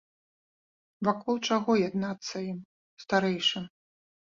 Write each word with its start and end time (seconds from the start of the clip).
Вакол 1.07 1.35
чаго 1.51 1.77
яднацца 1.87 2.35
ім, 2.51 2.59
старэйшым? 3.07 3.71